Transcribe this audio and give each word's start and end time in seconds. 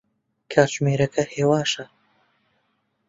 کاتژمێرەکە 0.51 1.23
هێواشە. 1.33 1.85